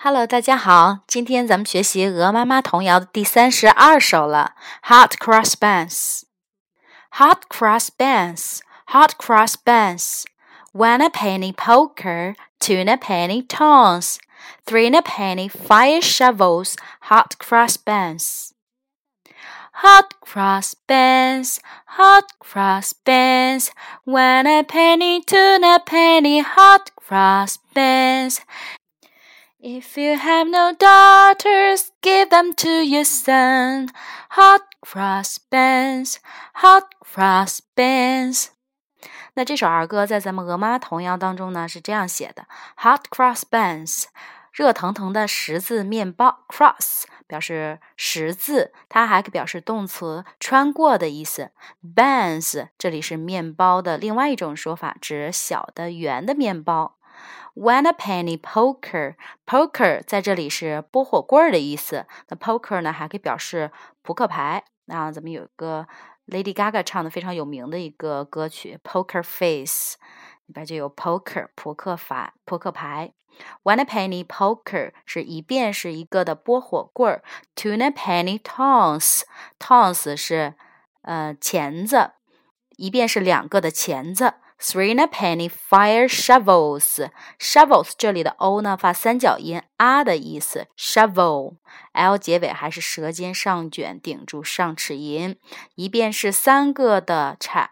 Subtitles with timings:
[0.00, 4.52] Hello，大家好，今天咱们学习鹅妈妈童谣的第三十二首了。
[4.84, 6.22] Hot cross buns,
[7.12, 10.24] hot cross buns, hot cross buns.
[10.72, 14.18] One a penny poker, two in a penny tongs,
[14.64, 16.76] three in a penny fire shovels,
[17.08, 18.52] hot cross buns.
[19.82, 21.58] Hot cross buns,
[21.98, 23.72] hot cross buns.
[24.04, 28.40] One a penny, two in a penny, hot cross buns.
[29.63, 33.89] If you have no daughters, give them to your son.
[34.31, 36.15] Hot cross buns,
[36.55, 38.47] hot cross buns.
[39.35, 42.47] 那这首儿歌在咱们鹅妈童谣当中呢是这样写的
[42.77, 44.05] ：Hot cross buns，
[44.51, 51.51] 热腾腾的十字面包，cross 表示十字，它还可表示动词穿过的意思。
[51.95, 56.97] buns 这里是面包的另外一种说法，指小的圆的面包。
[57.53, 62.05] One a penny poker，poker 在这里是拨火棍儿的意思。
[62.29, 64.63] 那 poker 呢，还可以表示扑克牌。
[64.85, 65.87] 那咱们有一个
[66.27, 69.97] Lady Gaga 唱的非常有名的一个歌曲《Poker Face》，
[70.45, 73.13] 里边就有 poker 扑克法扑克牌。
[73.63, 77.23] One a penny poker 是一遍是一个的拨火棍儿。
[77.55, 79.21] Two a penny tons
[79.57, 80.55] tons 是
[81.03, 82.11] 呃钳子，
[82.75, 84.33] 一遍是两个的钳子。
[84.63, 87.09] Three and a penny fire shovels.
[87.39, 90.67] Shovels 这里的 o 呢发三角音啊的意思。
[90.77, 91.55] Shovel
[91.93, 95.37] l 结尾还是舌尖上卷顶住上齿龈。
[95.73, 97.71] 一遍是三个的铲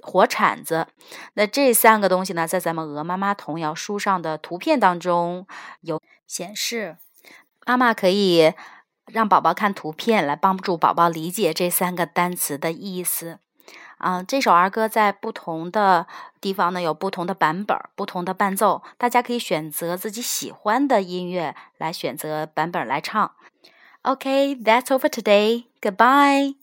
[0.00, 0.86] 火铲子。
[1.34, 5.46] 那这三个东西呢，在咱们鹅妈妈童谣书上的图片当中
[5.80, 6.98] 有显示。
[7.66, 8.54] 妈妈可以
[9.06, 13.40] 让宝宝看图片，来帮助宝宝理解这三个单词的意思。
[13.98, 16.06] 啊，这首儿歌在不同的
[16.40, 23.32] 地方呢有不同的版本、不同的伴奏，大家可以选择自己喜欢的音乐来选择版本来唱。
[24.02, 25.64] OK，that's over today.
[25.80, 26.57] Goodbye.